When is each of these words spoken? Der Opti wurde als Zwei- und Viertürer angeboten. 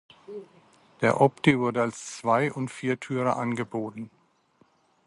Der 1.01 1.21
Opti 1.21 1.59
wurde 1.59 1.83
als 1.83 2.17
Zwei- 2.17 2.51
und 2.51 2.69
Viertürer 2.71 3.37
angeboten. 3.37 4.09